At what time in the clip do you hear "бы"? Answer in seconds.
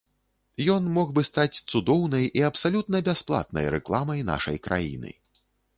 1.17-1.21